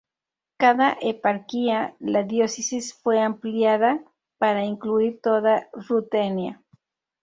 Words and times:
Como 0.59 0.95
eparquía 0.99 1.95
la 1.99 2.23
diócesis 2.23 2.95
fue 2.95 3.21
ampliada 3.21 4.03
para 4.39 4.65
incluir 4.65 5.21
toda 5.21 5.67
Rutenia. 5.73 6.59